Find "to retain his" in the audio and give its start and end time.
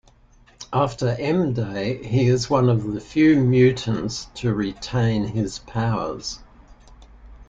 4.33-5.59